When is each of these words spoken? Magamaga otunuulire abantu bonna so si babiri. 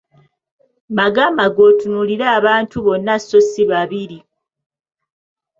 Magamaga 0.97 1.59
otunuulire 1.69 2.25
abantu 2.37 2.75
bonna 2.85 3.15
so 3.27 3.39
si 3.49 3.61
babiri. 3.71 4.19